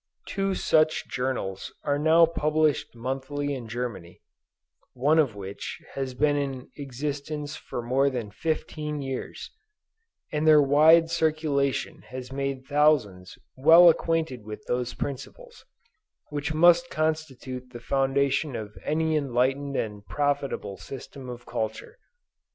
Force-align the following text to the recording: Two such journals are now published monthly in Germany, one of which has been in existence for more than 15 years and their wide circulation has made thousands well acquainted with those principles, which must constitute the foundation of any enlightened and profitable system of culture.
Two 0.25 0.55
such 0.55 1.07
journals 1.07 1.71
are 1.83 1.99
now 1.99 2.25
published 2.25 2.95
monthly 2.95 3.53
in 3.53 3.67
Germany, 3.67 4.19
one 4.93 5.19
of 5.19 5.35
which 5.35 5.79
has 5.93 6.15
been 6.15 6.35
in 6.35 6.71
existence 6.75 7.55
for 7.55 7.83
more 7.83 8.09
than 8.09 8.31
15 8.31 9.03
years 9.03 9.51
and 10.31 10.47
their 10.47 10.59
wide 10.59 11.11
circulation 11.11 12.01
has 12.07 12.31
made 12.31 12.65
thousands 12.65 13.37
well 13.55 13.89
acquainted 13.89 14.43
with 14.43 14.65
those 14.65 14.95
principles, 14.95 15.65
which 16.31 16.51
must 16.51 16.89
constitute 16.89 17.69
the 17.69 17.79
foundation 17.79 18.55
of 18.55 18.75
any 18.83 19.15
enlightened 19.15 19.75
and 19.77 20.07
profitable 20.07 20.77
system 20.77 21.29
of 21.29 21.45
culture. 21.45 21.99